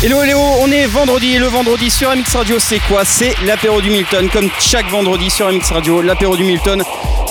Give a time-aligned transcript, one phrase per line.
[0.00, 3.04] Hello, hello, on est vendredi et le vendredi sur MX Radio, c'est quoi?
[3.04, 4.30] C'est l'apéro du Milton.
[4.32, 6.84] Comme chaque vendredi sur MX Radio, l'apéro du Milton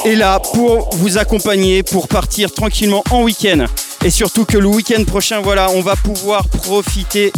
[0.04, 3.68] est là pour vous accompagner, pour partir tranquillement en week-end.
[4.04, 7.32] Et surtout que le week-end prochain, voilà, on va pouvoir profiter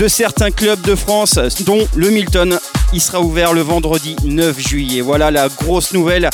[0.00, 2.58] de certains clubs de France, dont le Milton.
[2.92, 5.02] Il sera ouvert le vendredi 9 juillet.
[5.02, 6.30] Voilà la grosse nouvelle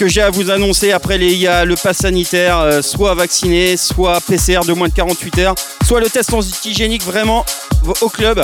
[0.00, 0.92] que j'ai à vous annoncer.
[0.92, 4.94] Après, il y a le pass sanitaire, euh, soit vacciné, soit PCR de moins de
[4.94, 5.54] 48 heures,
[5.86, 7.44] soit le test antigénique vraiment
[8.00, 8.42] au club.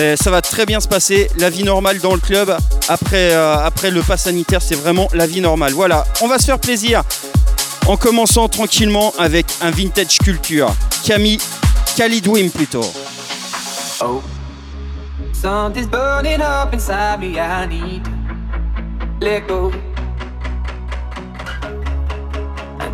[0.00, 1.30] Euh, ça va très bien se passer.
[1.38, 2.56] La vie normale dans le club
[2.88, 5.74] après, euh, après le pass sanitaire, c'est vraiment la vie normale.
[5.74, 7.04] Voilà, on va se faire plaisir
[7.86, 10.74] en commençant tranquillement avec un vintage culture.
[11.04, 11.38] Camille
[11.96, 12.92] Khalidwim plutôt.
[14.00, 14.22] Oh.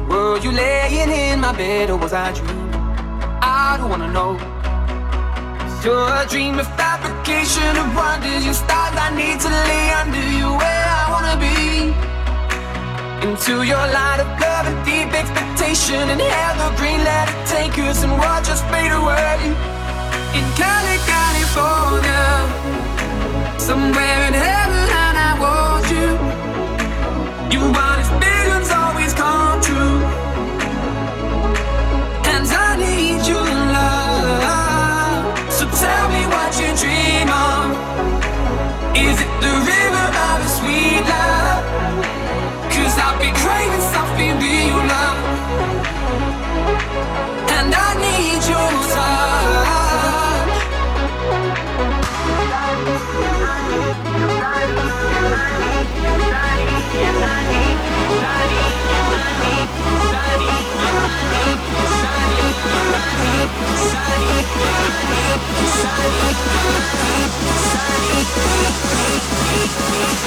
[0.08, 2.70] Were you laying in my bed or was I dreaming?
[3.42, 4.32] I don't wanna know.
[5.82, 8.44] You're a dream of fabrication of wonders.
[8.46, 11.94] You stars I need to lay under you where I wanna be.
[13.26, 18.12] Into your light of love and deep expectation and evergreen let it take us and
[18.18, 19.38] watch us fade away.
[20.38, 22.24] In Cali, California,
[23.58, 26.08] somewhere in heaven, and I want you.
[27.54, 28.01] You want
[43.22, 45.06] Sunny, sunny, sunny, sunny, sunny, sunny,
[67.52, 68.12] sunny,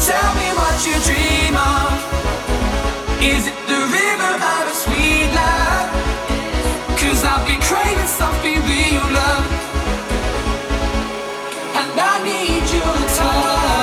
[0.00, 1.92] tell me what you dream of.
[3.22, 5.88] Is it the river of sweet love?
[6.98, 9.46] Cause I've been craving something real love.
[11.80, 13.74] And I need you to touch.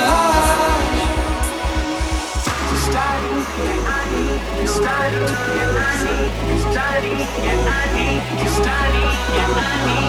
[2.94, 4.42] I need
[7.68, 8.22] I need
[8.66, 9.11] I need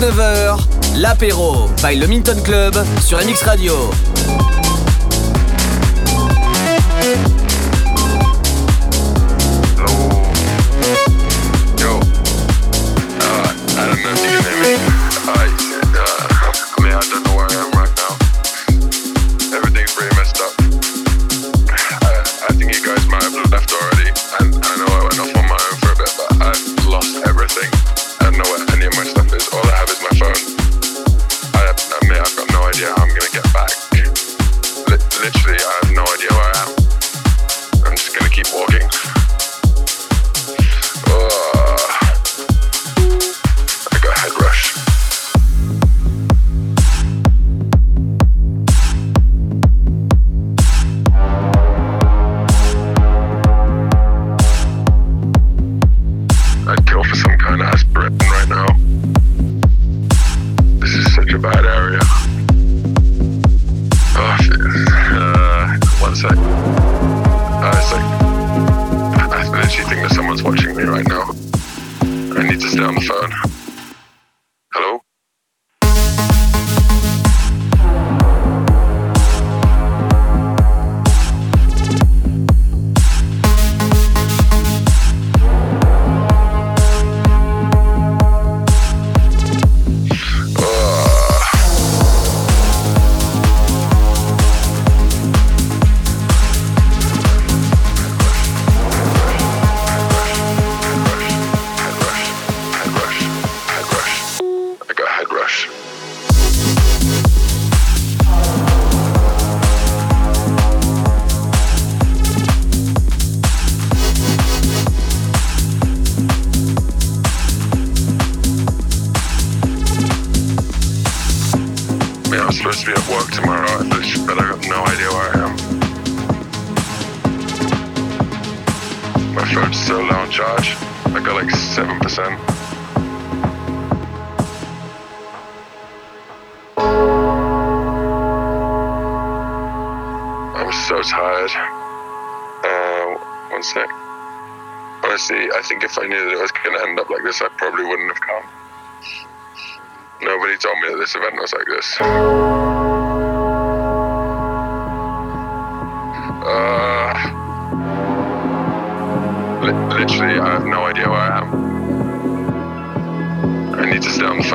[0.00, 0.56] 19h,
[0.96, 3.74] l'apéro by le Minton Club sur MX Radio.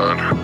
[0.05, 0.37] Hello?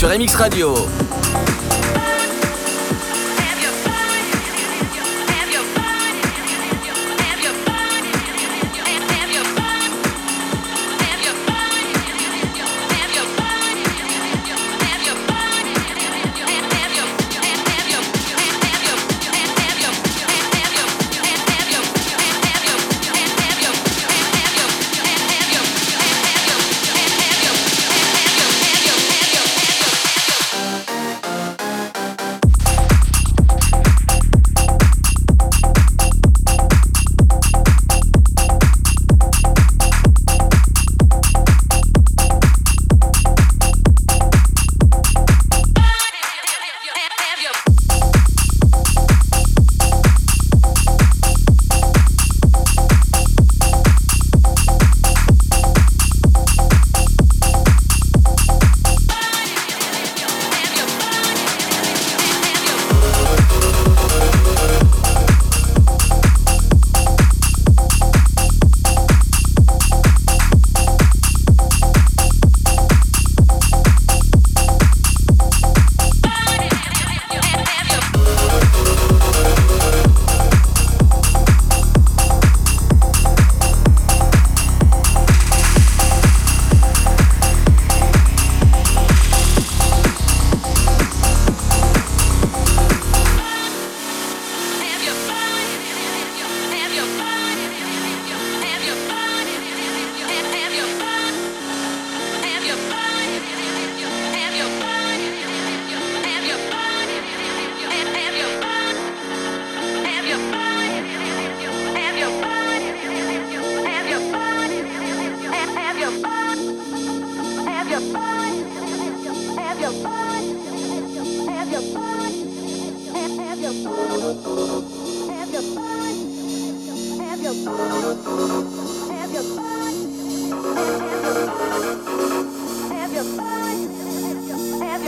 [0.00, 0.89] sur MX Radio.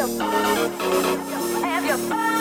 [0.09, 0.18] your,
[1.62, 2.31] have your fun.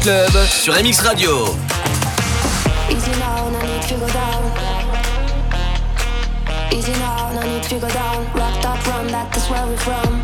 [0.00, 1.54] Club sur MX Radio.
[2.88, 4.52] Easy now, no need to go down.
[6.72, 8.24] Easy now, no need to go down.
[8.34, 10.19] Rocked up from that, that's where we're from.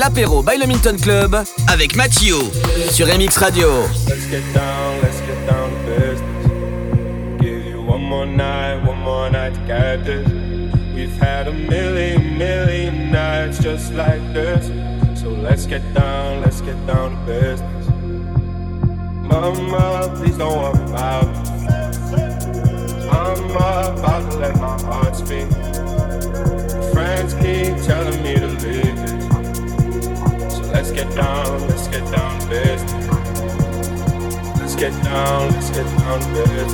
[0.00, 1.36] L'apéro by le Milton Club
[1.68, 2.38] avec Mathieu
[2.90, 3.68] sur MX Radio.
[4.08, 7.38] Let's get down, let's get down to business.
[7.38, 10.26] Give you one more night, one more night to get this.
[10.94, 14.70] We've had a million, million nights just like this.
[15.20, 17.86] So let's get down, let's get down to business.
[19.28, 21.40] Mama, please don't worry about me.
[23.10, 25.46] I'm about to let my heart speak.
[26.94, 28.89] Friends keep telling me to leave.
[30.80, 33.06] Let's get down, let's get down business.
[34.58, 36.72] Let's get down, let's get down business.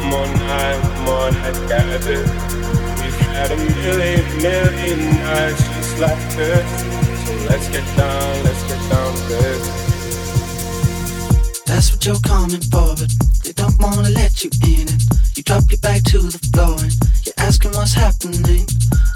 [0.00, 2.24] One more night, one more night, got it.
[3.04, 6.64] We've had a million, million nights just like this.
[7.26, 9.92] So let's get down, let's get down business.
[11.66, 13.12] That's what you're coming for, but
[13.44, 15.02] they don't wanna let you in it.
[15.36, 18.66] You drop your back to the floor and you're asking what's happening.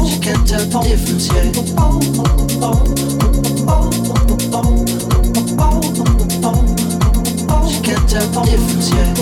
[0.00, 0.10] yet.
[0.10, 1.54] She can't tell the difference yet.
[7.68, 9.16] She can't tell the difference yet.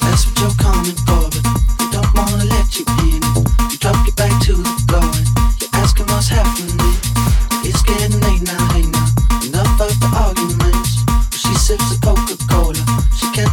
[0.00, 1.31] That's what you're coming for,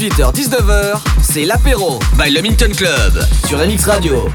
[0.00, 4.30] 18h-19h, c'est l'apéro by le Minton Club sur MX Radio.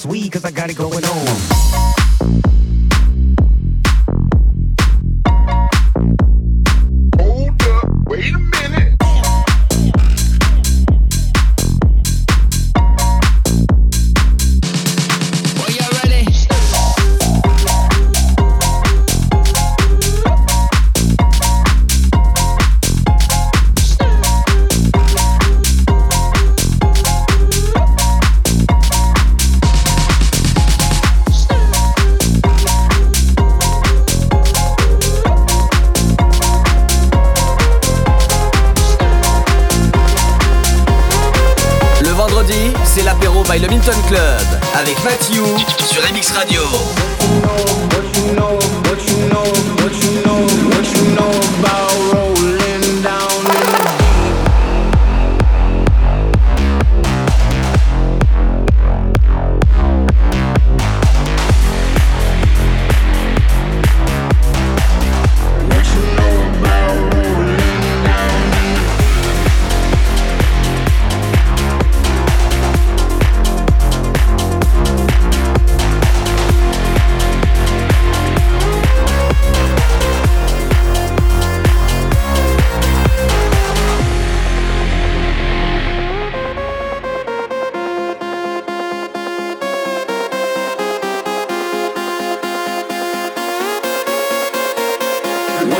[0.00, 1.19] last week, cause I got it going on.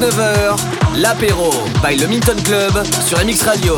[0.00, 0.56] 18h-19h,
[0.96, 1.50] l'apéro
[1.84, 3.76] by le Minton Club sur MX Radio.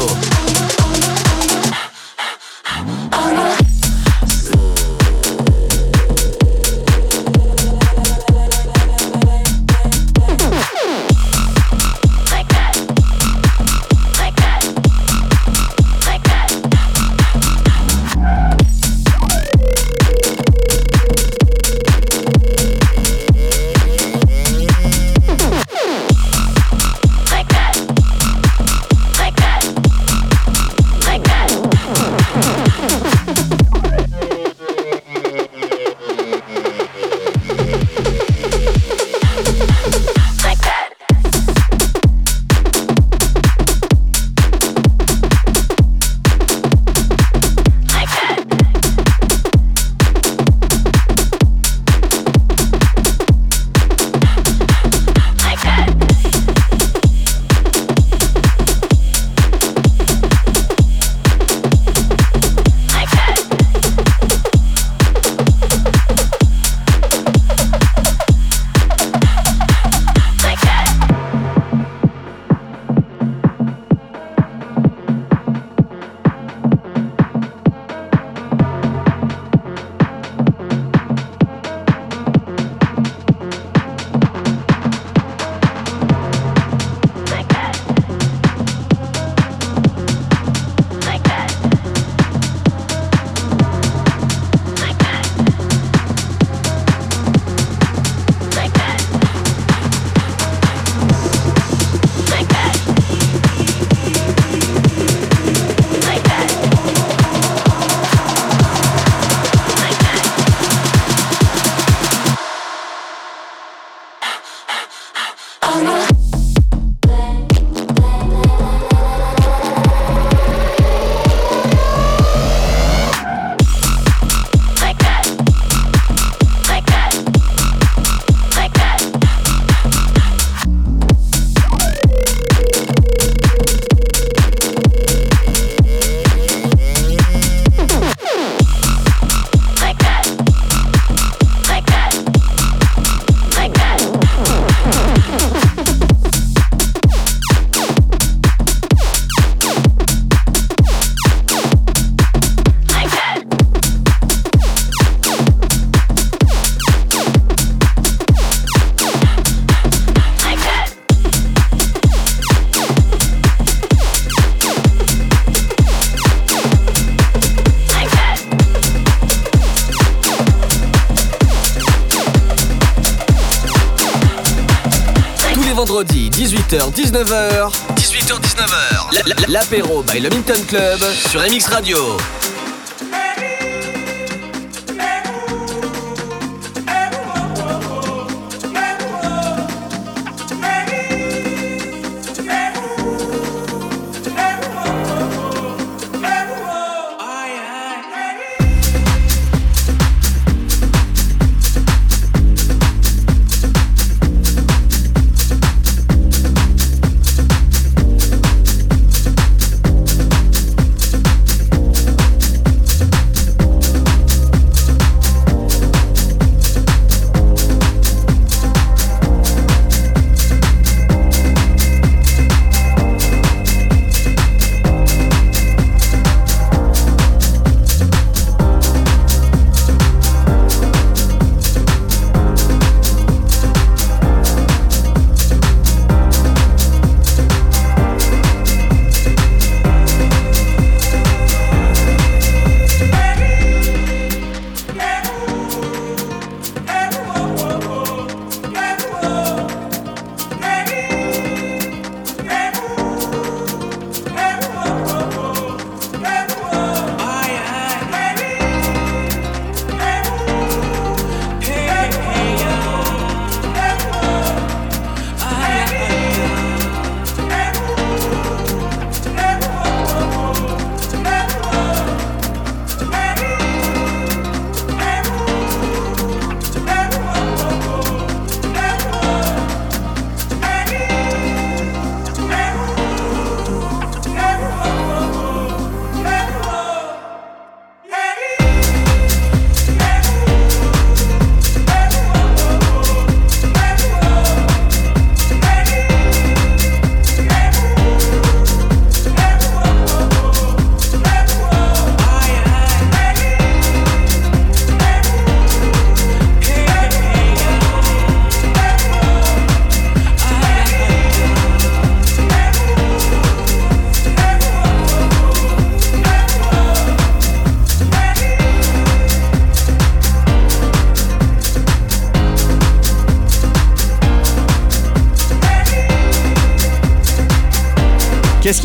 [177.12, 177.70] 18h-19h.
[177.94, 179.50] 18h-19h.
[179.50, 180.98] L'apéro by le Minton Club
[181.28, 181.98] sur MX Radio.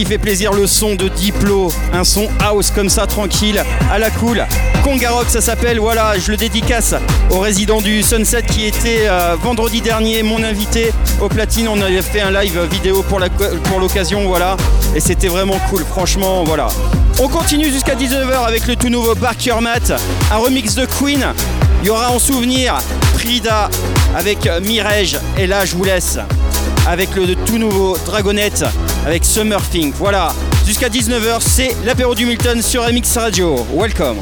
[0.07, 4.45] Fait plaisir Le son de Diplo, un son house comme ça, tranquille, à la cool.
[4.81, 6.95] Conga Rock, ça s'appelle, voilà, je le dédicace
[7.29, 11.67] au résident du Sunset qui était euh, vendredi dernier mon invité au platine.
[11.67, 14.55] On avait fait un live vidéo pour l'occasion, pour voilà,
[14.95, 16.69] et c'était vraiment cool, franchement, voilà.
[17.19, 19.91] On continue jusqu'à 19h avec le tout nouveau Barker Mat,
[20.31, 21.25] un remix de Queen.
[21.81, 22.77] Il y aura en souvenir
[23.13, 23.69] Prida
[24.15, 26.17] avec Mirej, et là je vous laisse
[26.87, 28.63] avec le tout nouveau Dragonette
[29.07, 29.93] avec Summer Thing.
[29.95, 30.33] Voilà,
[30.65, 33.55] jusqu'à 19h, c'est l'apéro du Milton sur MX Radio.
[33.73, 34.17] Welcome.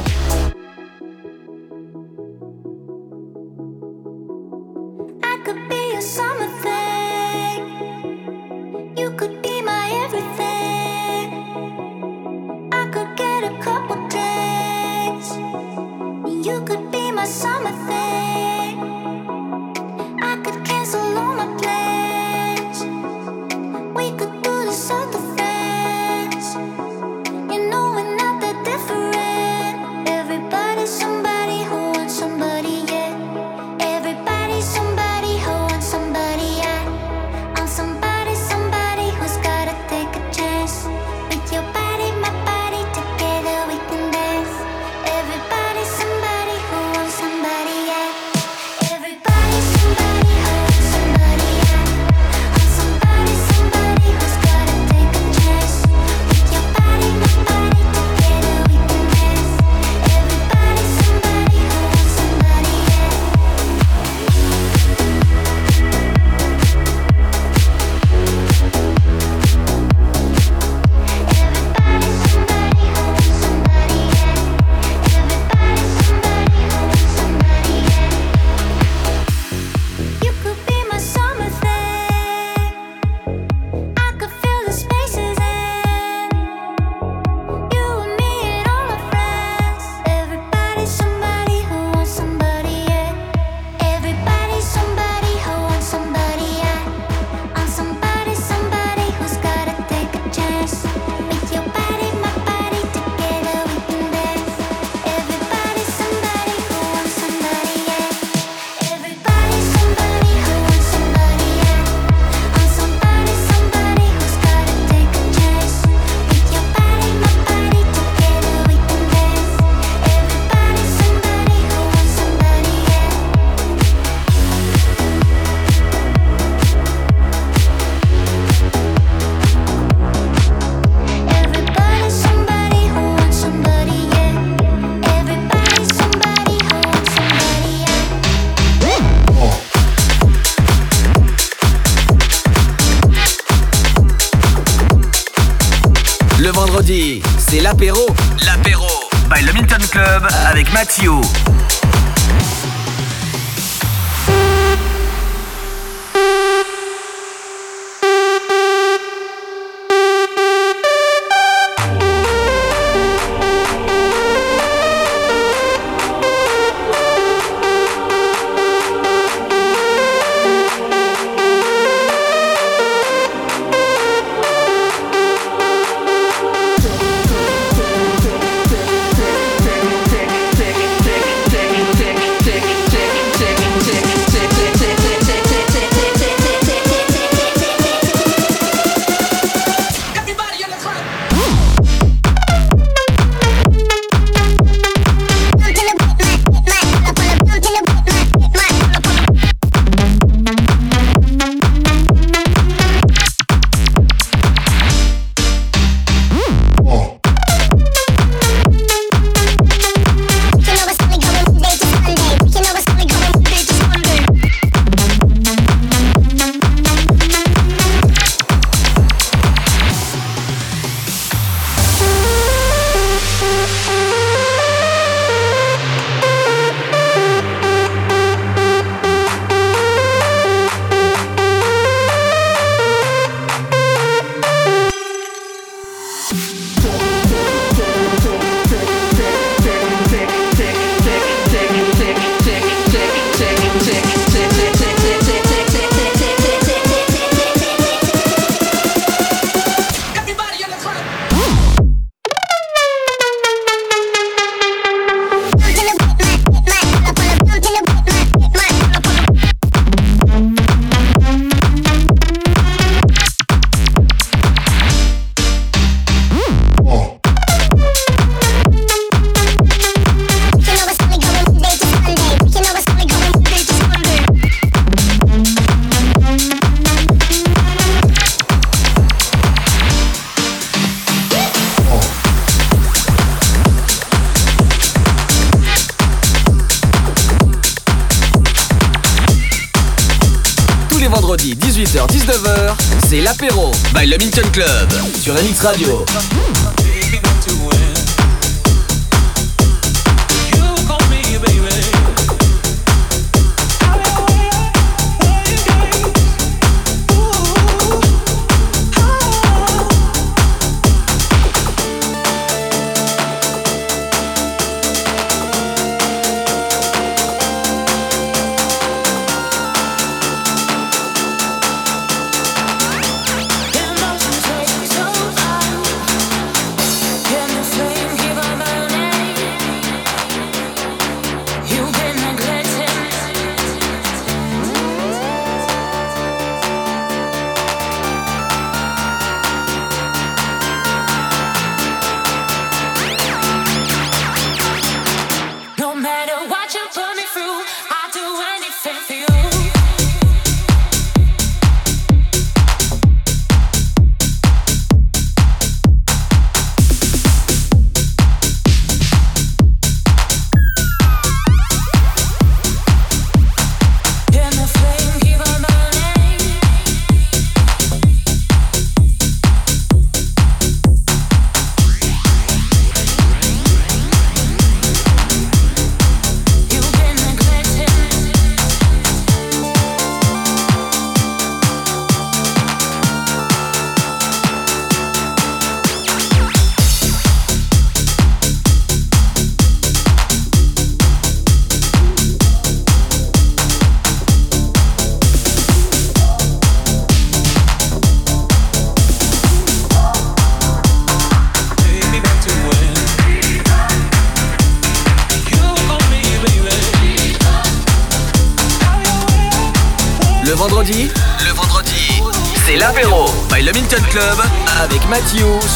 [294.56, 294.90] Club
[295.20, 296.65] sur MX Radio.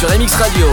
[0.00, 0.69] Sur MX Radio.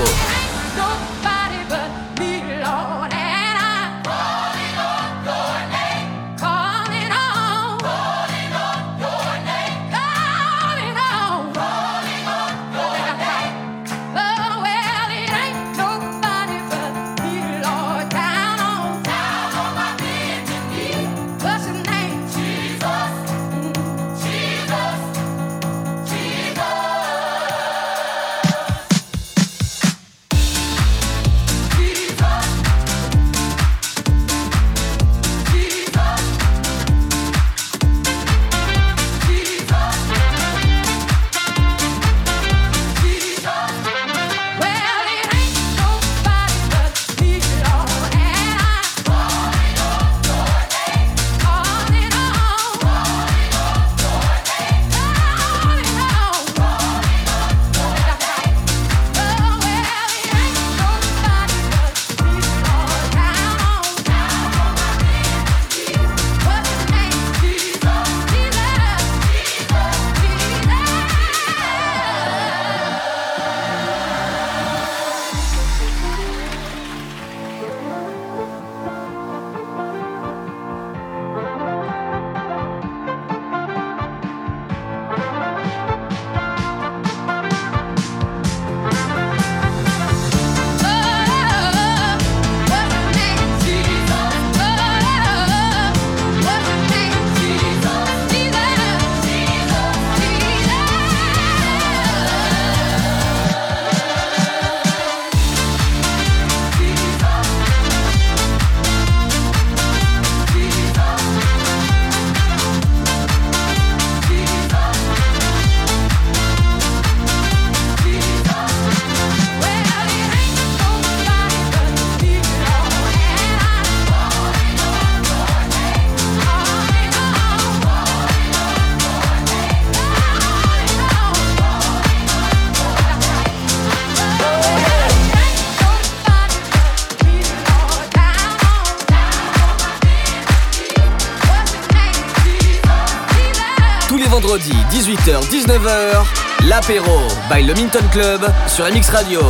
[145.67, 146.25] 18h-19h,
[146.67, 149.41] l'apéro by le Minton Club sur MX Radio.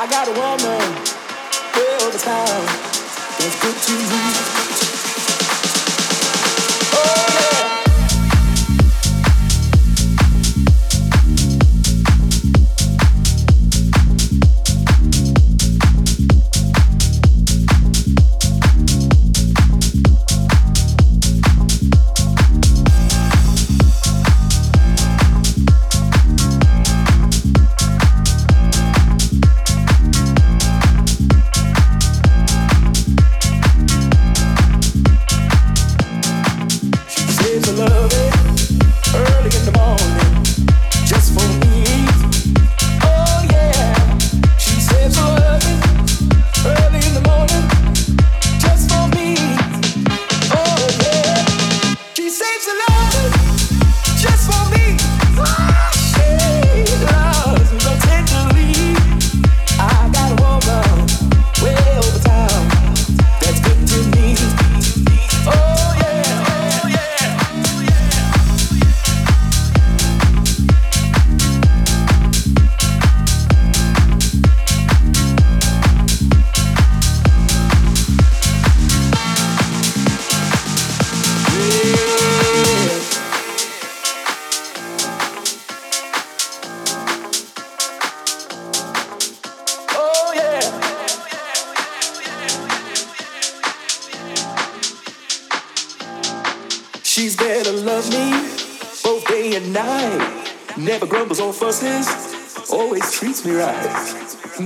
[0.00, 0.94] I got a woman,
[2.12, 2.66] the time,
[3.38, 4.27] that's good to me.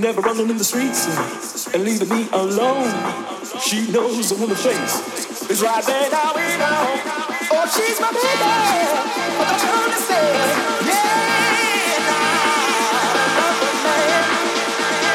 [0.03, 1.07] Never running in the streets
[1.73, 2.91] and leaving me alone.
[3.61, 6.99] She knows the woman face is right there now we know.
[7.51, 8.27] Oh, she's my baby.
[9.37, 10.37] But don't you understand?
[10.87, 12.43] Yeah, nah.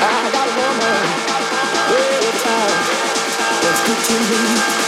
[0.01, 1.03] I got a woman
[1.95, 2.81] over time
[3.63, 4.88] that's good to me.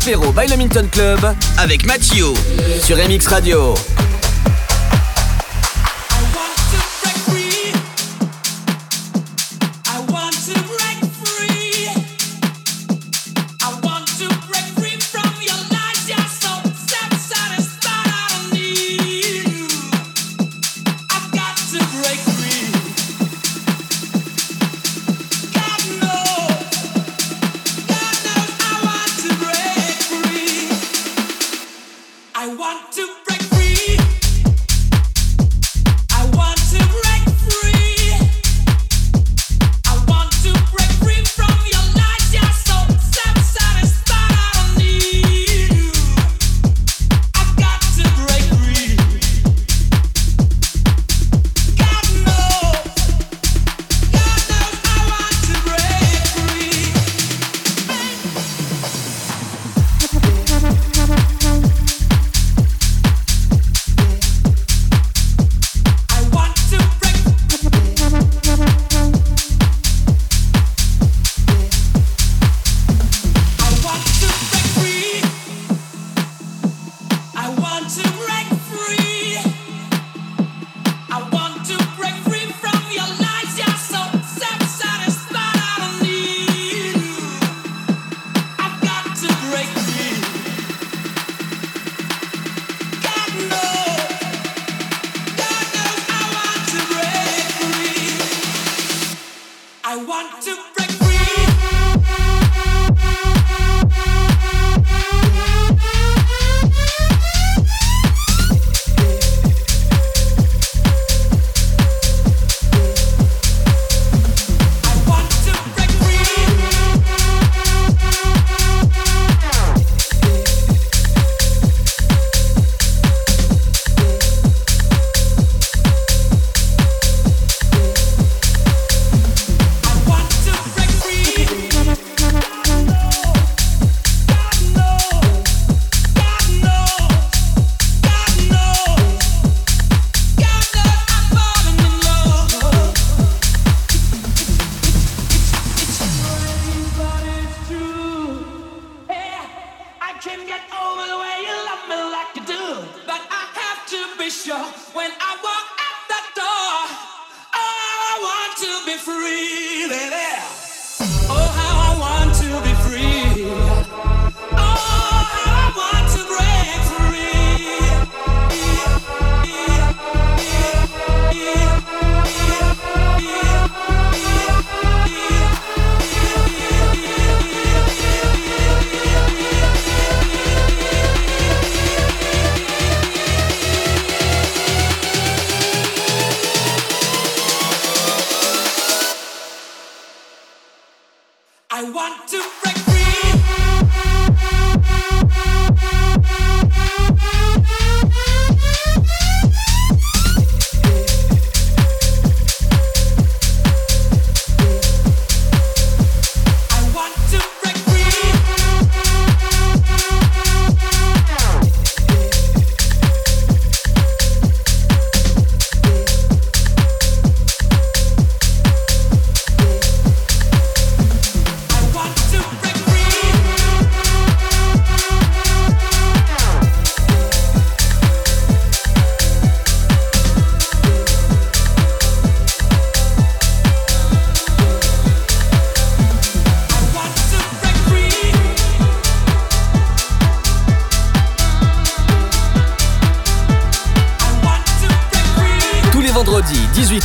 [0.00, 2.26] C'est l'apéro by le Club avec Mathieu
[2.82, 3.74] sur MX Radio.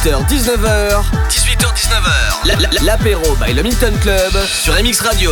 [0.06, 1.02] 18h-19h.
[1.30, 2.86] 18h-19h.
[2.86, 5.32] L'apéro by le Milton Club sur MX Radio.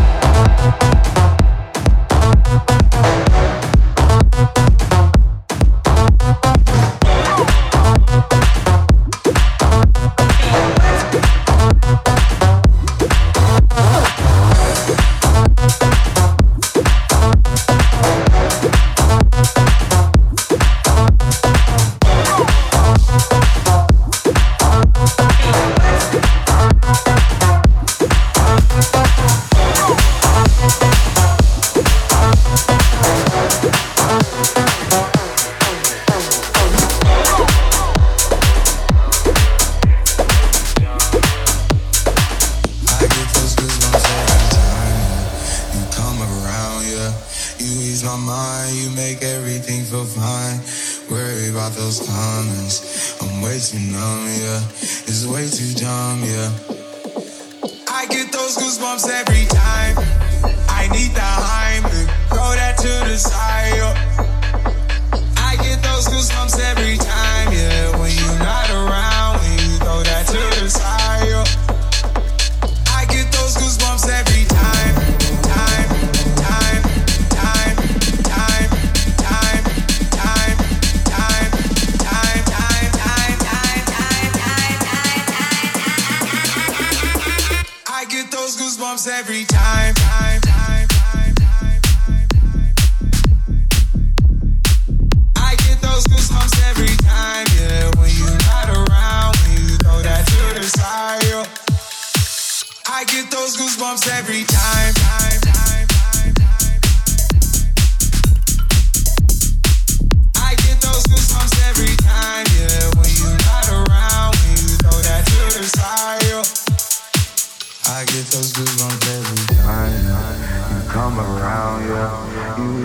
[122.01, 122.07] You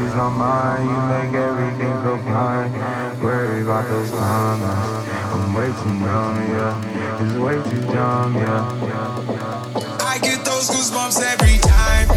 [0.02, 3.22] use my mind, you make everything go blind.
[3.22, 5.08] Worry about those comments.
[5.32, 7.24] I'm way too young, yeah.
[7.24, 10.04] It's way too dumb, yeah.
[10.04, 12.08] I get those goosebumps every time.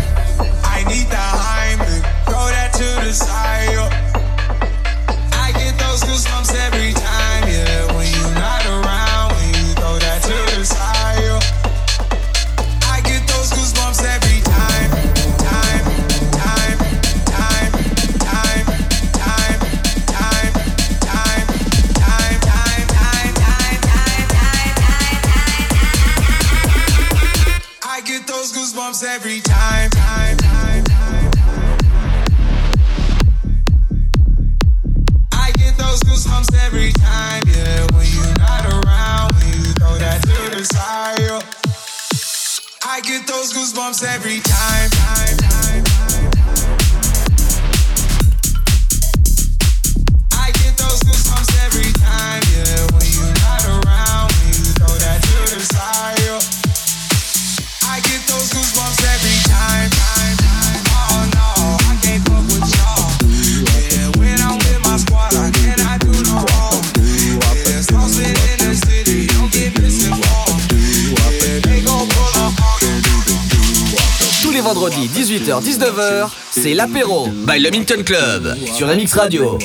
[0.66, 1.24] I need the
[1.86, 3.80] to Throw that to the side.
[5.32, 6.89] I get those goosebumps every
[44.04, 44.49] every
[75.58, 79.58] 19h c'est l'apéro by le Minton Club sur MX Radio.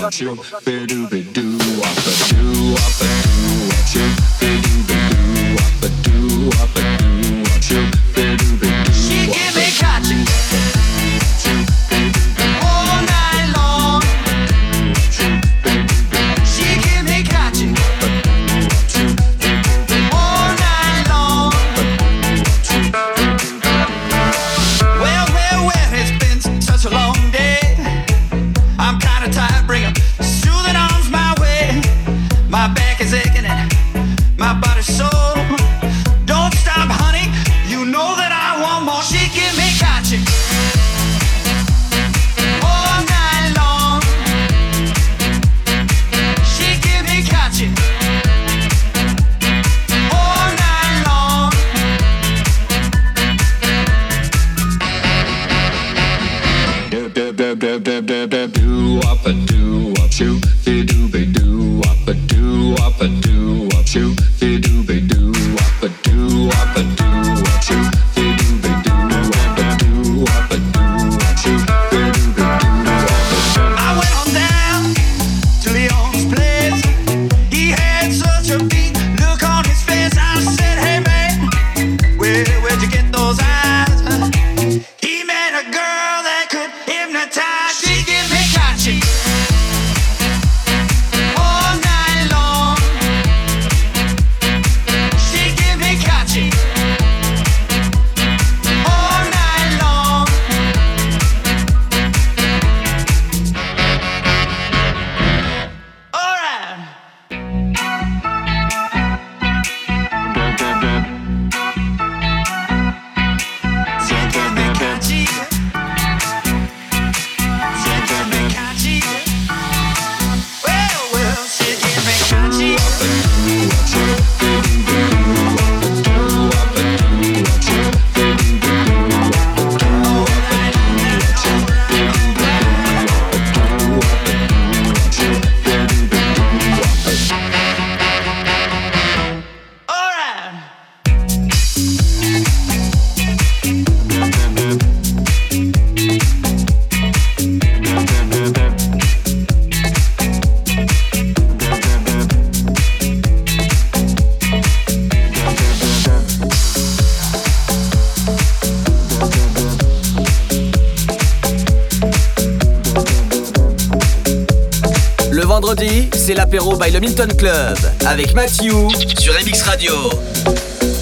[165.75, 169.93] Vendredi, c'est l'apéro by le Milton Club avec Matthew sur MX Radio.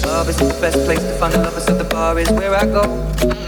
[0.05, 2.65] Love is the best place to find a lover, so the bar is where I
[2.65, 2.81] go.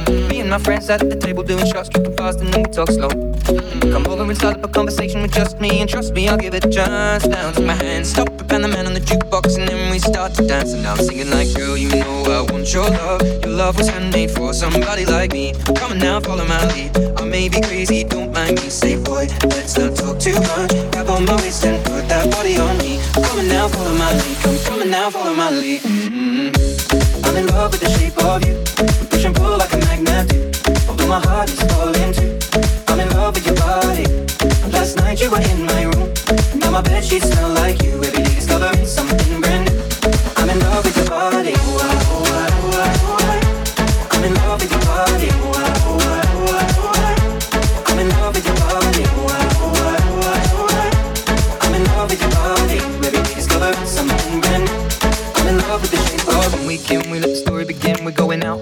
[0.07, 2.71] Mm, Me and my friends at the table doing shots, tripping fast, and then we
[2.71, 3.09] talk slow.
[3.09, 6.37] Mm, Come over and start up a conversation with just me, and trust me, I'll
[6.37, 7.25] give it a chance.
[7.25, 10.33] Now take my hand, stop and the man on the jukebox, and then we start
[10.35, 10.71] to dance.
[10.71, 13.21] And now I'm singing like, girl, you know I want your love.
[13.43, 15.53] Your love was handmade for somebody like me.
[15.75, 16.97] Come on now, follow my lead.
[17.17, 18.69] I may be crazy, don't mind me.
[18.69, 20.71] Say, boy, let's not talk too much.
[20.91, 22.99] Grab on my waist and put that body on me.
[23.13, 24.37] Come on now, follow my lead.
[24.41, 25.81] Come, come on now, follow my lead.
[25.81, 27.25] Mm-hmm.
[27.25, 28.55] I'm in love with the shape of you.
[29.09, 30.51] Push and pull like a magnet do.
[30.89, 32.39] Although my heart is falling too.
[32.87, 34.05] I'm in love with your body.
[34.71, 36.13] Last night you were in my room.
[36.55, 37.93] Now my bed sheets smell like you.
[38.03, 39.24] Every day discovering something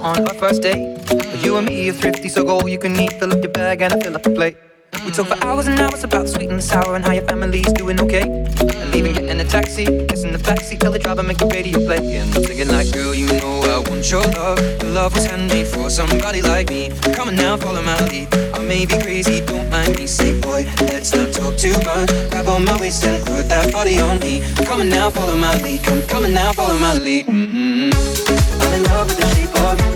[0.04, 1.00] on our first date.
[1.44, 3.14] You and me are thrifty, so go all you can eat.
[3.14, 4.58] Fill up your bag and I fill up the plate.
[5.06, 8.00] We talk for hours and hours about sweet and sour and how your family's doing
[8.00, 8.22] okay.
[8.22, 11.80] And leaving, getting in a taxi, kissing the backseat, tell the driver make the radio
[11.86, 12.18] play.
[12.18, 14.60] And I'm thinking like, girl, you know I want your love.
[14.84, 16.92] Your love was handmade for somebody like me.
[17.16, 18.34] Come on now, follow my lead.
[18.54, 20.06] I may be crazy, don't mind me.
[20.06, 22.10] Say, boy, let's not talk too much.
[22.30, 24.44] Grab on my waist and put that body on me.
[24.66, 25.84] Come on now, follow my lead.
[25.84, 27.26] Come, come on now, follow my lead.
[27.26, 28.62] Mm-hmm.
[28.62, 29.93] I'm in love with the shape of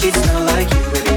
[0.00, 1.07] sheets smell like you.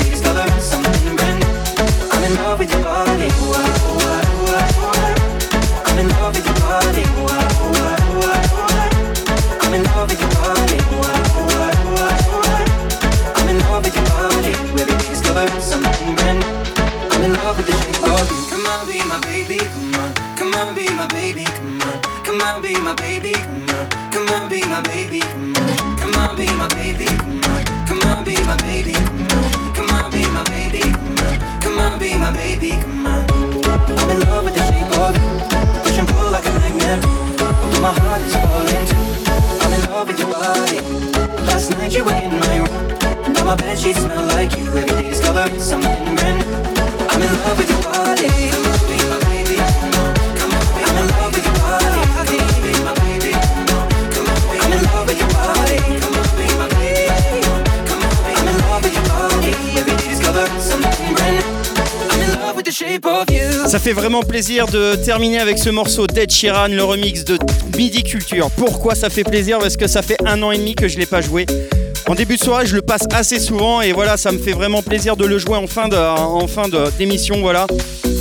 [63.67, 67.37] Ça fait vraiment plaisir de terminer avec ce morceau d'Ed Sheeran, le remix de
[67.77, 68.49] Midi Culture.
[68.57, 69.59] Pourquoi ça fait plaisir?
[69.59, 71.45] Parce que ça fait un an et demi que je l'ai pas joué.
[72.11, 74.81] En début de soirée, je le passe assez souvent et voilà, ça me fait vraiment
[74.81, 77.67] plaisir de le jouer en fin de, en fin de- d'émission, voilà.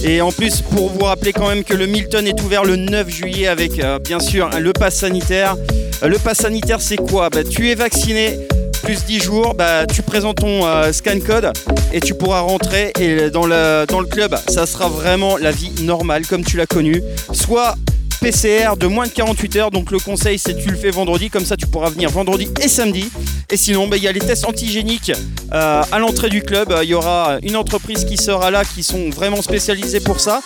[0.05, 3.09] Et en plus, pour vous rappeler quand même que le Milton est ouvert le 9
[3.11, 5.57] juillet avec, euh, bien sûr, le pass sanitaire.
[6.05, 7.31] Euh, Le pass sanitaire, c'est quoi?
[7.31, 8.39] Bah, Tu es vacciné
[8.85, 11.51] plus 10 jours, bah, tu présentes ton euh, scan code
[11.93, 15.73] et tu pourras rentrer et dans le, dans le club, ça sera vraiment la vie
[15.83, 17.03] normale comme tu l'as connue.
[17.33, 17.75] Soit
[18.21, 21.45] PCR de moins de 48 heures, donc le conseil c'est tu le fais vendredi, comme
[21.47, 23.11] ça tu pourras venir vendredi et samedi.
[23.53, 25.11] Et sinon, bah, il y a les tests antigéniques
[25.53, 26.73] euh, à l'entrée du club.
[26.83, 30.41] Il y aura une entreprise qui sera là, qui sont vraiment spécialisés pour ça.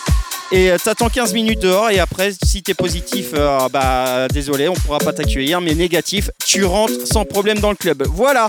[0.51, 4.73] Et euh, t'attends 15 minutes dehors et après, si t'es positif, euh, bah désolé, on
[4.73, 5.61] pourra pas t'accueillir.
[5.61, 8.03] Mais négatif, tu rentres sans problème dans le club.
[8.09, 8.47] Voilà.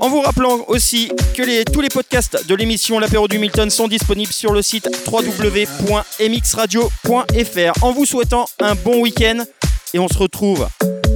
[0.00, 4.32] En vous rappelant aussi que tous les podcasts de l'émission L'apéro du Milton sont disponibles
[4.32, 7.84] sur le site www.mxradio.fr.
[7.84, 9.44] En vous souhaitant un bon week-end
[9.94, 10.68] et on se retrouve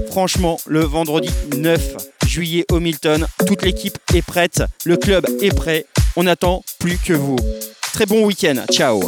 [0.09, 3.27] franchement le vendredi 9 juillet au.
[3.47, 5.85] Toute l'équipe est prête, le club est prêt.
[6.17, 7.37] On n'attend plus que vous.
[7.93, 8.65] Très bon week-end.
[8.71, 9.01] Ciao.